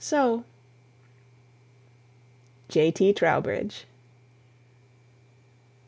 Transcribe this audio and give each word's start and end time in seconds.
so!" 0.03 0.43
J.T. 2.69 3.13
TROWBRIDGE. 3.13 3.85